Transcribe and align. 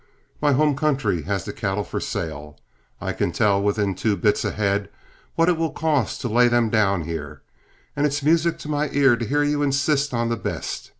My 0.41 0.53
home 0.53 0.75
country 0.75 1.21
has 1.29 1.45
the 1.45 1.53
cattle 1.53 1.83
for 1.83 1.99
sale; 1.99 2.57
I 2.99 3.13
can 3.13 3.31
tell 3.31 3.61
within 3.61 3.93
two 3.93 4.17
bits 4.17 4.43
a 4.43 4.49
head 4.49 4.89
what 5.35 5.47
it 5.47 5.57
will 5.57 5.69
cost 5.69 6.21
to 6.21 6.27
lay 6.27 6.47
them 6.47 6.71
down 6.71 7.03
here, 7.03 7.43
and 7.95 8.03
it's 8.07 8.23
music 8.23 8.57
to 8.61 8.67
my 8.67 8.89
ear 8.89 9.15
to 9.15 9.27
hear 9.27 9.43
you 9.43 9.61
insist 9.61 10.11
on 10.11 10.29
the 10.29 10.37
best. 10.37 10.89